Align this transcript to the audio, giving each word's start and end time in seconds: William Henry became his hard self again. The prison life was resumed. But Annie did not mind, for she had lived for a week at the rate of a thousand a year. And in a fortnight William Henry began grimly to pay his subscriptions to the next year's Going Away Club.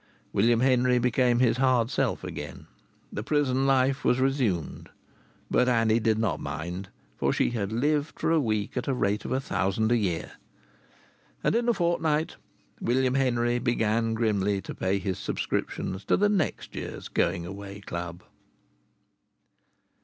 William 0.33 0.61
Henry 0.61 0.97
became 0.97 1.37
his 1.37 1.57
hard 1.57 1.91
self 1.91 2.23
again. 2.23 2.65
The 3.13 3.21
prison 3.21 3.67
life 3.67 4.03
was 4.03 4.19
resumed. 4.19 4.89
But 5.51 5.69
Annie 5.69 5.99
did 5.99 6.17
not 6.17 6.39
mind, 6.39 6.89
for 7.17 7.31
she 7.31 7.51
had 7.51 7.71
lived 7.71 8.19
for 8.19 8.31
a 8.31 8.39
week 8.39 8.75
at 8.75 8.85
the 8.85 8.95
rate 8.95 9.25
of 9.25 9.31
a 9.31 9.39
thousand 9.39 9.91
a 9.91 9.95
year. 9.95 10.31
And 11.43 11.53
in 11.53 11.69
a 11.69 11.73
fortnight 11.75 12.37
William 12.79 13.13
Henry 13.13 13.59
began 13.59 14.15
grimly 14.15 14.59
to 14.61 14.73
pay 14.73 14.97
his 14.97 15.19
subscriptions 15.19 16.03
to 16.05 16.17
the 16.17 16.29
next 16.29 16.73
year's 16.75 17.07
Going 17.07 17.45
Away 17.45 17.79
Club. 17.81 18.23